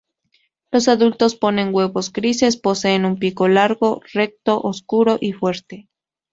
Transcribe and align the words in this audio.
Los 0.71 0.87
adultos 0.87 1.35
ponen 1.35 1.75
huevos 1.75 2.11
grises, 2.11 2.57
poseen 2.57 3.05
un 3.05 3.19
pico 3.19 3.47
largo, 3.47 4.01
recto, 4.13 4.59
oscuro 4.59 5.19
y 5.21 5.33
fuerte. 5.33 5.89